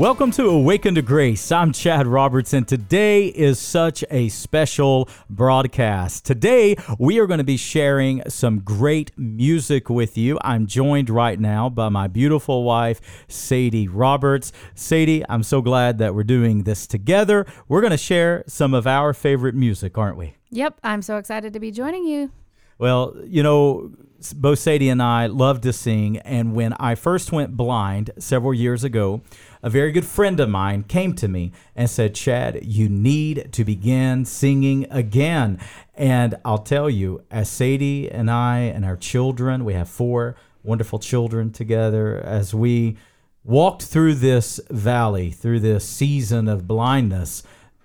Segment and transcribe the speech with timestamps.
[0.00, 1.52] Welcome to Awaken to Grace.
[1.52, 2.64] I'm Chad Robertson.
[2.64, 6.24] Today is such a special broadcast.
[6.24, 10.38] Today, we are going to be sharing some great music with you.
[10.40, 14.52] I'm joined right now by my beautiful wife, Sadie Roberts.
[14.74, 17.44] Sadie, I'm so glad that we're doing this together.
[17.68, 20.32] We're going to share some of our favorite music, aren't we?
[20.48, 22.32] Yep, I'm so excited to be joining you.
[22.80, 23.92] Well, you know,
[24.36, 26.16] both Sadie and I love to sing.
[26.16, 29.20] And when I first went blind several years ago,
[29.62, 33.66] a very good friend of mine came to me and said, Chad, you need to
[33.66, 35.58] begin singing again.
[35.94, 41.00] And I'll tell you, as Sadie and I and our children, we have four wonderful
[41.00, 42.96] children together, as we
[43.44, 47.42] walked through this valley, through this season of blindness,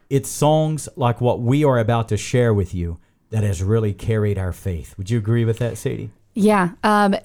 [0.09, 2.97] it's songs like what we are about to share with you
[3.29, 4.97] that has really carried our faith.
[4.97, 6.11] Would you agree with that, Sadie?
[6.33, 6.71] Yeah.
[6.83, 7.15] Um,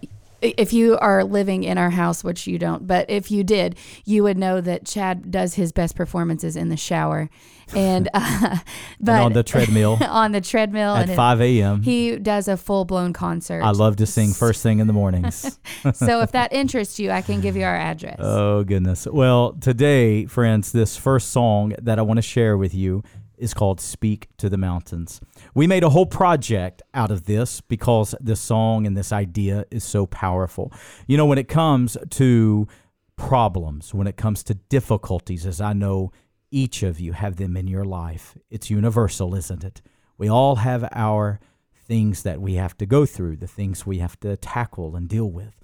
[0.43, 4.23] if you are living in our house, which you don't, but if you did, you
[4.23, 7.29] would know that Chad does his best performances in the shower,
[7.75, 8.59] and uh,
[9.01, 11.83] but and on the treadmill, on the treadmill at five a.m.
[11.83, 13.63] He does a full blown concert.
[13.63, 15.59] I love to sing first thing in the mornings.
[15.95, 18.17] so if that interests you, I can give you our address.
[18.19, 19.07] Oh goodness!
[19.07, 23.03] Well, today, friends, this first song that I want to share with you
[23.41, 25.21] is called Speak to the Mountains.
[25.55, 29.83] We made a whole project out of this because this song and this idea is
[29.83, 30.73] so powerful.
[31.07, 32.69] You know, when it comes to
[33.17, 36.13] problems, when it comes to difficulties, as I know
[36.51, 39.83] each of you have them in your life, it's universal, isn't it?
[40.19, 41.41] We all have our
[41.75, 45.31] things that we have to go through, the things we have to tackle and deal
[45.31, 45.55] with.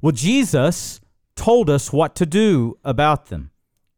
[0.00, 1.00] Well, Jesus
[1.36, 3.50] told us what to do about them.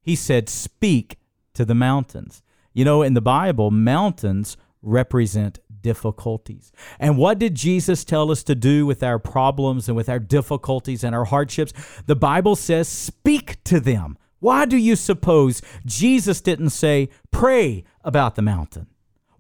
[0.03, 1.19] He said, Speak
[1.55, 2.43] to the mountains.
[2.79, 6.71] You know, in the Bible, mountains represent difficulties.
[7.01, 11.03] And what did Jesus tell us to do with our problems and with our difficulties
[11.03, 11.73] and our hardships?
[12.07, 14.17] The Bible says, speak to them.
[14.39, 18.87] Why do you suppose Jesus didn't say, pray about the mountain?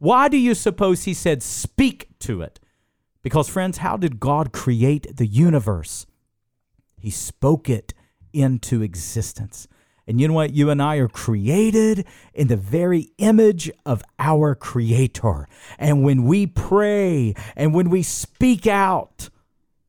[0.01, 2.59] Why do you suppose he said, speak to it?
[3.23, 6.07] Because, friends, how did God create the universe?
[6.97, 7.95] He spoke it
[8.33, 9.69] into existence.
[10.09, 10.55] And you know what?
[10.55, 15.47] You and I are created in the very image of our Creator.
[15.79, 19.29] And when we pray and when we speak out,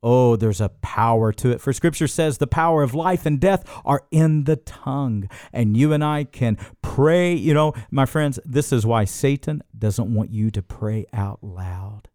[0.02, 1.60] Oh, there's a power to it.
[1.60, 5.30] For scripture says the power of life and death are in the tongue.
[5.52, 7.34] And you and I can pray.
[7.34, 12.08] You know, my friends, this is why Satan doesn't want you to pray out loud.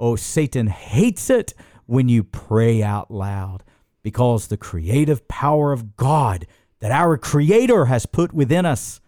[0.00, 1.54] Oh, Satan hates it
[1.86, 3.62] when you pray out loud
[4.02, 6.44] because the creative power of God
[6.80, 9.00] that our Creator has put within us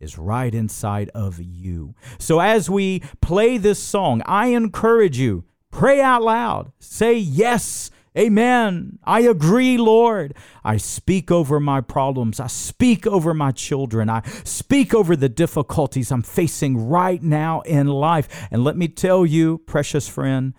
[0.00, 1.94] is right inside of you.
[2.18, 6.72] So as we play this song, I encourage you, pray out loud.
[6.78, 7.90] Say yes.
[8.16, 8.98] Amen.
[9.04, 10.34] I agree, Lord.
[10.64, 12.40] I speak over my problems.
[12.40, 14.10] I speak over my children.
[14.10, 18.48] I speak over the difficulties I'm facing right now in life.
[18.50, 20.54] And let me tell you, precious friend,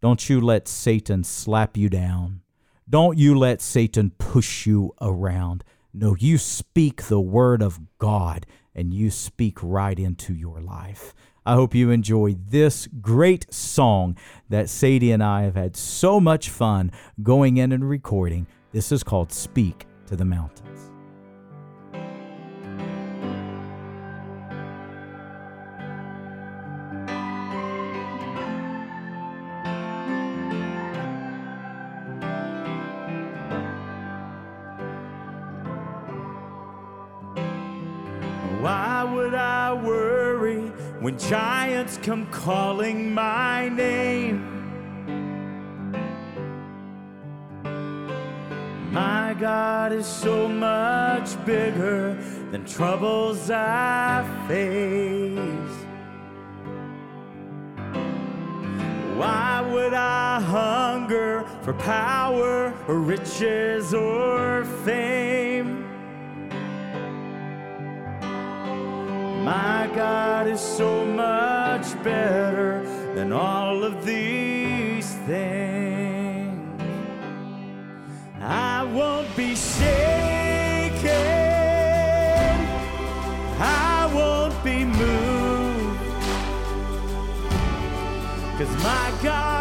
[0.00, 2.40] don't you let Satan slap you down.
[2.88, 5.64] Don't you let Satan push you around.
[5.94, 11.12] No, you speak the word of God and you speak right into your life.
[11.44, 14.16] I hope you enjoy this great song
[14.48, 16.92] that Sadie and I have had so much fun
[17.22, 18.46] going in and recording.
[18.70, 20.91] This is called Speak to the Mountains.
[41.02, 44.48] When giants come calling my name.
[48.92, 52.14] My God is so much bigger
[52.52, 55.76] than troubles I face.
[59.18, 65.31] Why would I hunger for power or riches or fame?
[69.94, 72.82] God is so much better
[73.14, 76.82] than all of these things.
[78.40, 79.92] I won't be shaken.
[83.60, 86.00] I won't be moved.
[88.58, 89.51] Cause my God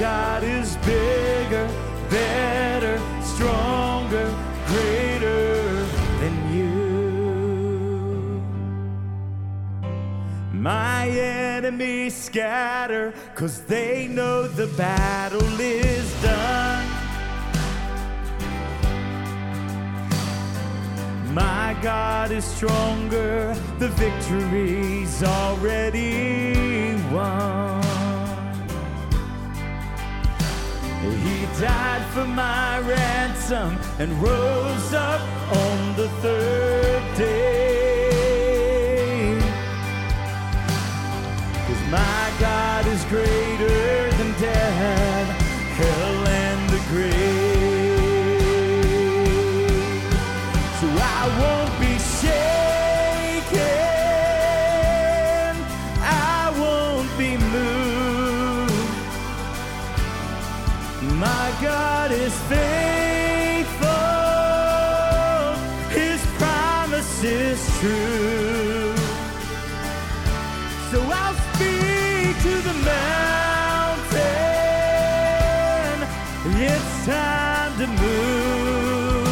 [0.00, 1.68] God is bigger
[2.10, 4.34] better, stronger,
[4.66, 5.84] greater
[6.20, 8.42] than you.
[10.52, 16.86] My enemies scatter, cause they know the battle is done.
[21.32, 27.79] My God is stronger, the victory's already won.
[31.60, 35.20] Died for my ransom and rose up
[35.54, 38.48] on the third day.
[41.66, 45.28] Cause my God is greater than death,
[45.76, 47.19] hell, and the grave.
[61.20, 63.86] My God is faithful,
[65.90, 68.96] His promise is true.
[70.90, 74.20] So I'll speak to the mountain.
[76.56, 79.28] It's time to move.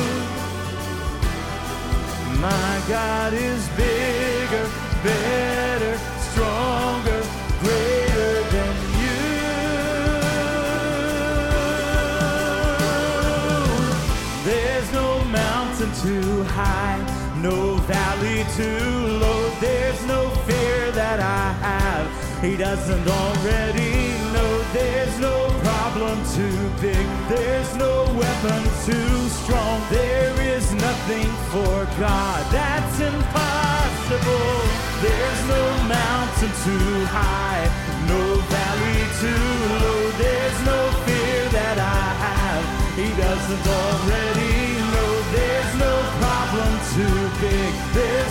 [2.38, 3.66] My God is
[18.58, 19.50] too low.
[19.60, 22.06] There's no fear that I have.
[22.42, 24.52] He doesn't already know.
[24.72, 27.06] There's no problem too big.
[27.30, 29.78] There's no weapon too strong.
[29.90, 34.58] There is nothing for God that's impossible.
[35.06, 37.62] There's no mountain too high,
[38.10, 38.22] no
[38.54, 39.48] valley too
[39.82, 40.02] low.
[40.18, 42.64] There's no fear that I have.
[42.98, 44.58] He doesn't already
[44.92, 45.10] know.
[45.30, 47.72] There's no problem too big.
[47.94, 48.27] There's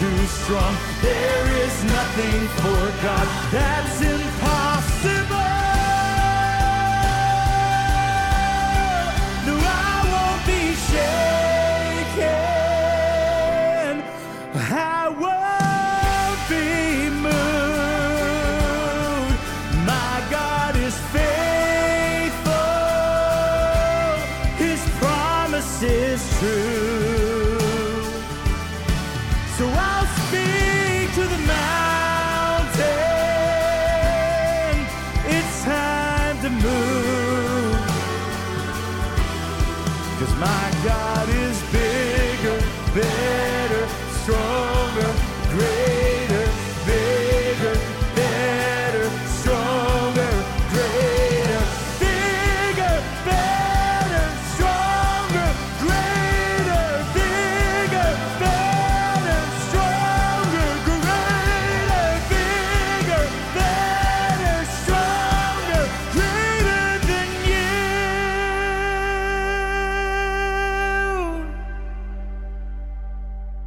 [0.00, 0.74] too strong.
[1.02, 4.29] There is nothing for God that's impossible.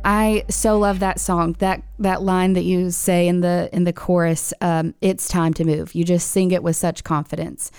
[0.03, 1.55] I so love that song.
[1.59, 5.63] That that line that you say in the in the chorus, um, "It's time to
[5.63, 7.71] move." You just sing it with such confidence.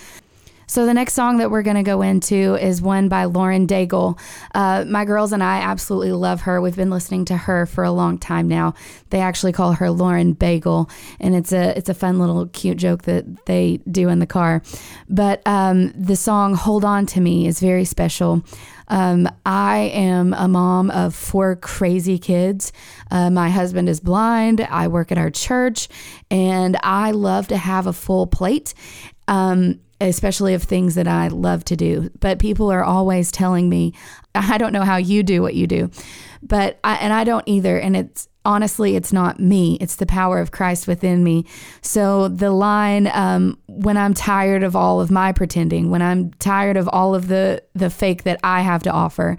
[0.66, 4.18] So the next song that we're going to go into is one by Lauren Daigle.
[4.54, 6.61] Uh, my girls and I absolutely love her.
[6.61, 8.75] We've been listening to her for a long time now.
[9.11, 10.90] They actually call her Lauren Bagel,
[11.21, 14.62] and it's a it's a fun little cute joke that they do in the car.
[15.09, 18.42] But um, the song "Hold On to Me" is very special.
[18.88, 22.73] Um, I am a mom of four crazy kids.
[23.11, 24.61] Uh, my husband is blind.
[24.61, 25.88] I work at our church,
[26.30, 28.75] and I love to have a full plate.
[29.26, 32.10] Um, especially of things that I love to do.
[32.20, 33.92] But people are always telling me,
[34.34, 35.90] I don't know how you do what you do.
[36.42, 37.78] But I, and I don't either.
[37.78, 39.78] And it's honestly, it's not me.
[39.80, 41.46] It's the power of Christ within me.
[41.80, 46.76] So the line, um, when I'm tired of all of my pretending, when I'm tired
[46.76, 49.36] of all of the the fake that I have to offer,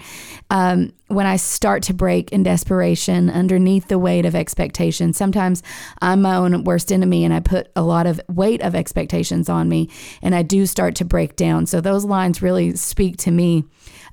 [0.50, 5.62] um, when I start to break in desperation underneath the weight of expectation, sometimes
[6.02, 9.70] I'm my own worst enemy and I put a lot of weight of expectations on
[9.70, 9.90] me
[10.22, 11.68] and I do start to break down.
[11.68, 13.66] So those lines really speak to me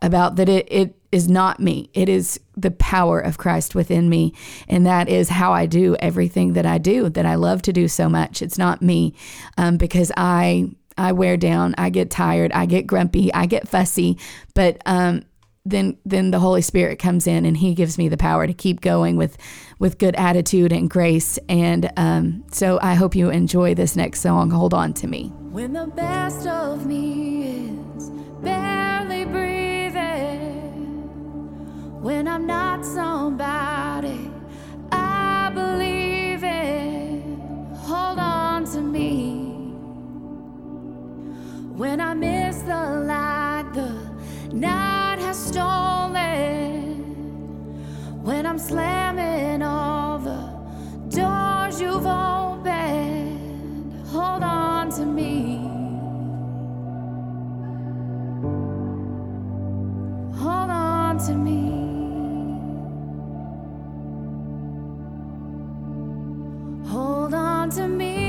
[0.03, 1.91] about that it, it is not me.
[1.93, 4.33] It is the power of Christ within me.
[4.67, 7.87] And that is how I do everything that I do, that I love to do
[7.87, 8.43] so much.
[8.43, 9.15] It's not me
[9.57, 10.71] um, because I.
[10.99, 14.19] I wear down, I get tired, I get grumpy, I get fussy,
[14.55, 15.23] but um,
[15.65, 18.83] then then the Holy Spirit comes in and He gives me the power to keep
[18.83, 19.39] going with
[19.79, 21.39] with good attitude and grace.
[21.49, 24.51] And um, so I hope you enjoy this next song.
[24.51, 25.29] Hold on to me.
[25.51, 27.65] When the best of me
[27.97, 28.11] is
[28.43, 28.82] barely
[32.03, 34.29] when I'm not somebody
[34.91, 37.39] I believe in,
[37.77, 39.45] hold on to me.
[41.77, 43.93] When I miss the light, the
[44.53, 47.05] night has stolen.
[48.25, 50.43] When I'm slamming all the
[51.09, 55.59] doors you've opened, hold on to me.
[60.37, 61.92] Hold on to me.
[67.63, 68.22] Hold on to me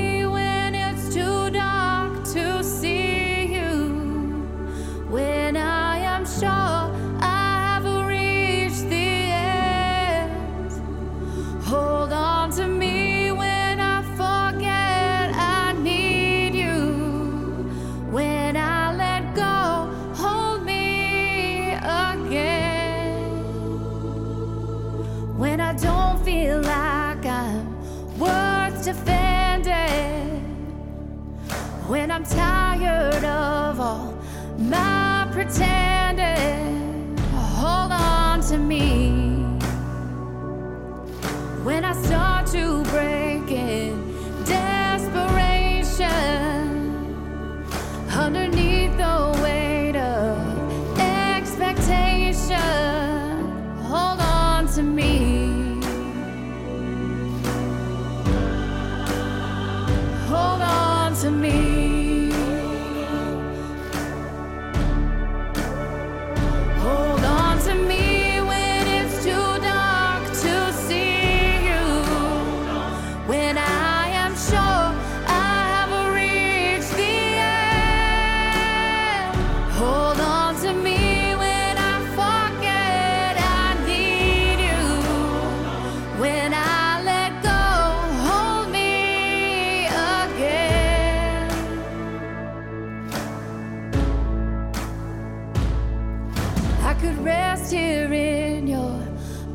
[97.64, 99.00] rest here in your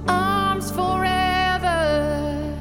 [0.07, 2.55] arms forever.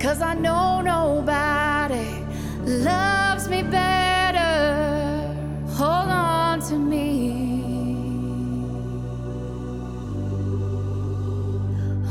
[0.00, 2.24] Cause I know nobody
[2.64, 5.34] loves me better.
[5.74, 7.42] Hold on to me.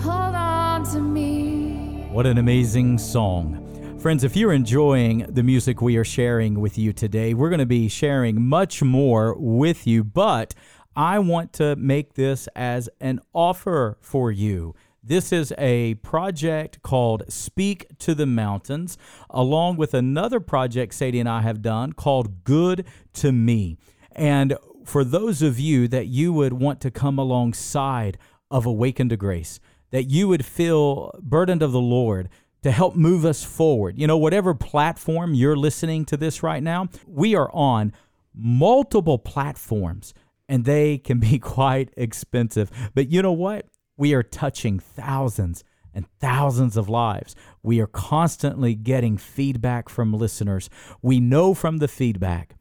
[0.02, 2.08] Hold on to me.
[2.12, 3.60] What an amazing song.
[4.00, 7.66] Friends, if you're enjoying the music we are sharing with you today, we're going to
[7.66, 10.54] be sharing much more with you, but
[10.96, 14.76] I want to make this as an offer for you.
[15.04, 18.98] This is a project called Speak to the Mountains,
[19.30, 22.86] along with another project Sadie and I have done called Good
[23.16, 23.78] to Me.
[24.14, 28.18] And for those of you that you would want to come alongside
[28.52, 29.60] of Awakened to Grace,
[29.92, 32.30] that you would feel burdened of the Lord
[32.62, 33.98] to help move us forward.
[33.98, 37.94] You know, whatever platform you're listening to this right now, we are on
[38.34, 40.14] multiple platforms
[40.48, 42.72] and they can be quite expensive.
[42.94, 43.68] But you know what?
[43.98, 47.36] We are touching thousands and thousands of lives.
[47.62, 50.70] We are constantly getting feedback from listeners.
[51.02, 52.56] We know from the feedback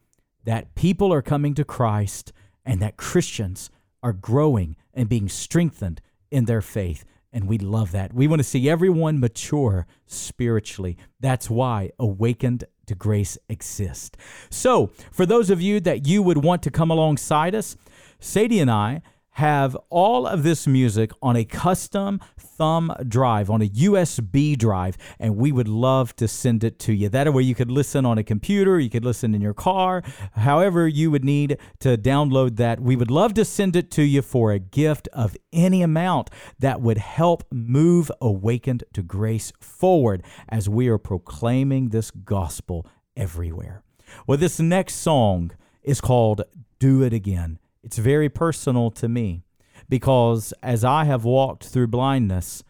[0.45, 2.31] that people are coming to Christ
[2.65, 3.69] and that Christians
[4.01, 7.05] are growing and being strengthened in their faith.
[7.31, 8.13] And we love that.
[8.13, 10.97] We want to see everyone mature spiritually.
[11.19, 14.17] That's why Awakened to Grace exist.
[14.49, 17.75] So, for those of you that you would want to come alongside us,
[18.19, 19.01] Sadie and I
[19.33, 25.35] have all of this music on a custom thumb drive, on a USB drive, and
[25.35, 27.09] we would love to send it to you.
[27.09, 30.87] That way you could listen on a computer, you could listen in your car, however
[30.87, 32.79] you would need to download that.
[32.79, 36.81] We would love to send it to you for a gift of any amount that
[36.81, 42.85] would help move Awakened to Grace forward as we are proclaiming this gospel
[43.17, 43.83] everywhere.
[44.27, 46.43] Well, this next song is called
[46.79, 47.59] Do It Again.
[47.83, 49.43] It's very personal to me
[49.89, 52.63] because as I have walked through blindness,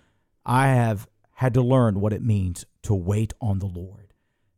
[0.46, 4.13] I have had to learn what it means to wait on the Lord.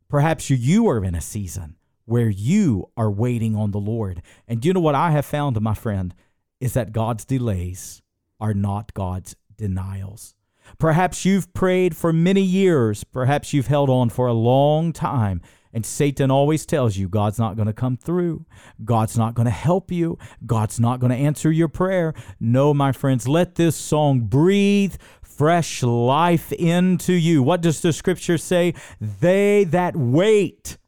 [0.08, 4.22] Perhaps you are in a season where you are waiting on the Lord.
[4.48, 6.14] And you know what I have found, my friend,
[6.60, 8.02] is that God's delays
[8.40, 10.34] are not God's denials.
[10.78, 15.40] Perhaps you've prayed for many years, perhaps you've held on for a long time,
[15.76, 18.46] And Satan always tells you God's not going to come through.
[18.82, 20.18] God's not going to help you.
[20.46, 22.14] God's not going to answer your prayer.
[22.40, 27.42] No, my friends, let this song breathe fresh life into you.
[27.42, 28.72] What does the scripture say?
[29.20, 30.78] They that wait,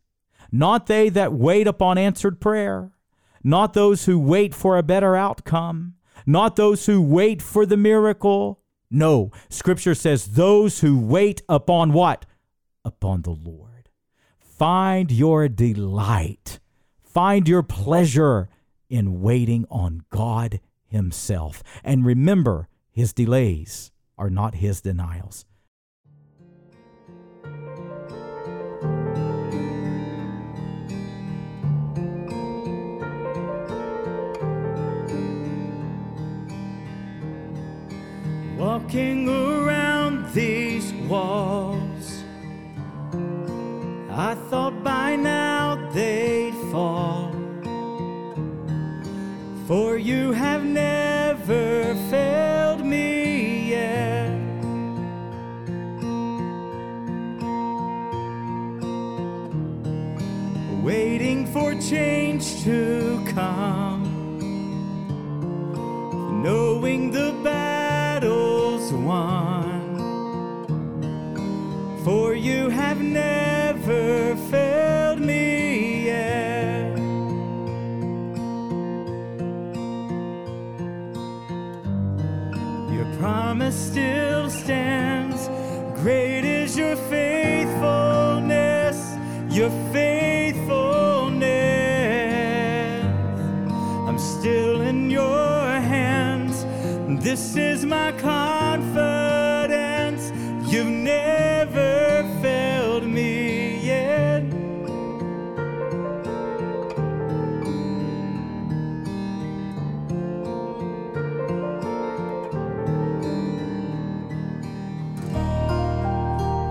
[0.51, 2.91] not they that wait upon answered prayer,
[3.45, 8.63] not those who wait for a better outcome, not those who wait for the miracle.
[8.91, 12.25] No, scripture says those who wait upon what?
[12.87, 13.68] Upon the Lord.
[14.59, 16.59] Find your delight,
[17.05, 18.49] find your pleasure
[18.91, 21.63] in waiting on God Himself.
[21.85, 25.45] And remember, His delays are not His denials.
[38.59, 41.68] Walking around these walls
[44.21, 47.31] I thought by now they'd fall.
[49.69, 54.33] For you have never failed me yet.
[60.83, 64.03] Waiting for change to come,
[66.43, 69.79] knowing the battle's won.
[72.03, 73.48] For you have never
[74.51, 76.97] failed me yet.
[82.95, 85.49] Your promise still stands.
[86.03, 88.99] Great is your faithfulness,
[89.51, 90.59] your faithfulness.
[94.09, 96.65] I'm still in your hands.
[97.25, 98.38] This is my confidence.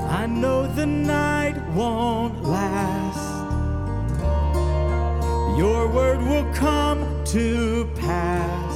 [0.09, 3.27] I know the night won't last.
[5.57, 8.73] Your word will come to pass.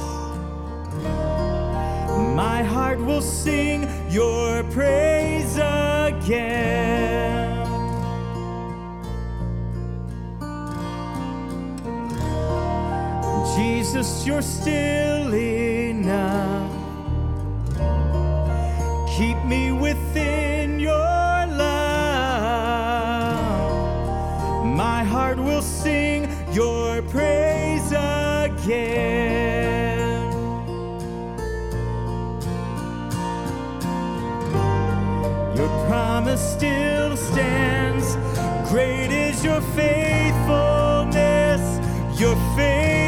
[2.36, 7.22] My heart will sing your praise again.
[13.56, 16.70] Jesus, you're still enough.
[19.16, 20.41] Keep me within
[28.64, 30.30] again.
[35.56, 38.16] Your promise still stands.
[38.70, 41.60] Great is your faithfulness,
[42.20, 43.01] your faithfulness.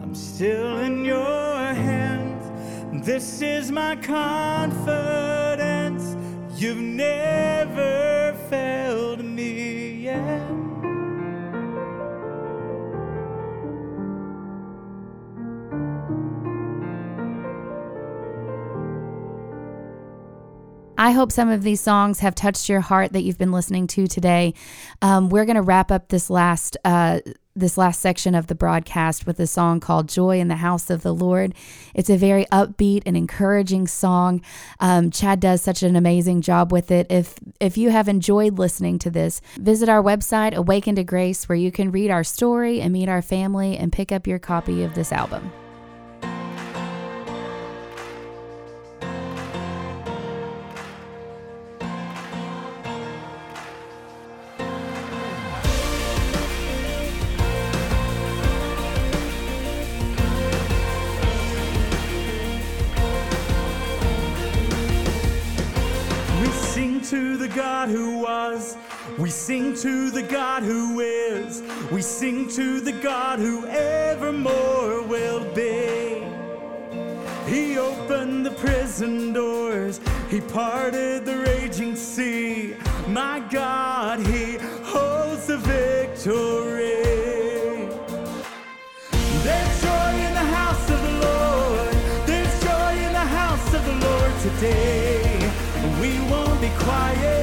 [0.01, 3.05] I'm still in your hands.
[3.05, 6.17] This is my confidence.
[6.59, 8.12] You've never
[21.03, 24.07] I hope some of these songs have touched your heart that you've been listening to
[24.07, 24.53] today.
[25.01, 27.19] Um, we're going to wrap up this last uh,
[27.57, 31.03] this last section of the broadcast with a song called Joy in the House of
[31.03, 31.55] the Lord.
[31.93, 34.41] It's a very upbeat and encouraging song.
[34.79, 37.07] Um, Chad does such an amazing job with it.
[37.09, 41.57] If if you have enjoyed listening to this, visit our website, Awaken to Grace, where
[41.57, 44.95] you can read our story and meet our family and pick up your copy of
[44.95, 45.51] this album.
[68.53, 68.77] Was.
[69.17, 71.61] We sing to the God who is.
[71.91, 76.23] We sing to the God who evermore will be.
[77.47, 79.99] He opened the prison doors.
[80.29, 82.75] He parted the raging sea.
[83.07, 87.03] My God, He holds the victory.
[89.45, 91.93] There's joy in the house of the Lord.
[92.25, 95.51] There's joy in the house of the Lord today.
[96.01, 97.42] We won't be quiet.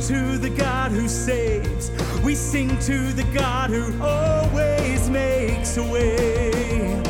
[0.00, 1.90] Sing to the God who saves.
[2.22, 7.02] We sing to the God who always makes a way.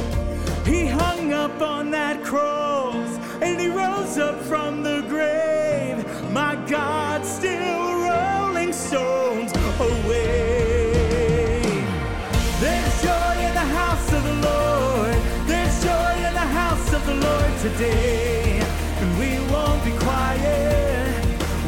[0.64, 6.04] He hung up on that cross and he rose up from the grave.
[6.32, 10.92] My God, still rolling stones away.
[12.58, 15.16] There's joy in the house of the Lord.
[15.46, 18.60] There's joy in the house of the Lord today.
[19.00, 21.22] And we won't be quiet.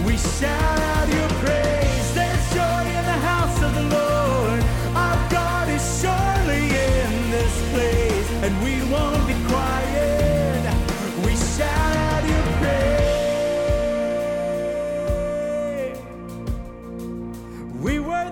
[0.06, 0.83] We shout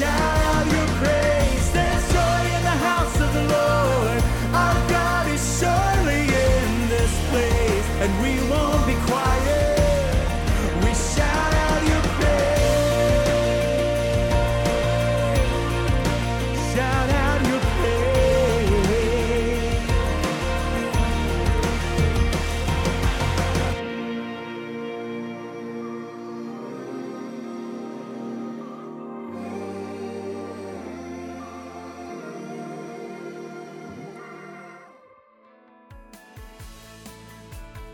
[0.00, 0.43] We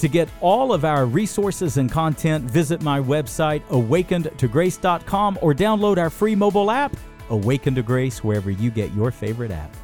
[0.00, 6.08] To get all of our resources and content, visit my website, awakenedtograce.com, or download our
[6.08, 6.96] free mobile app,
[7.28, 9.76] Awaken to Grace, wherever you get your favorite app.